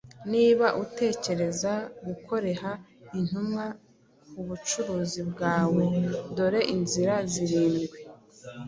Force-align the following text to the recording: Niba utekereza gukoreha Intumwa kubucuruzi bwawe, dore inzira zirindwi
Niba 0.31 0.67
utekereza 0.83 1.73
gukoreha 2.07 2.69
Intumwa 3.17 3.65
kubucuruzi 4.31 5.21
bwawe, 5.31 5.83
dore 6.35 6.61
inzira 6.75 7.13
zirindwi 7.31 7.97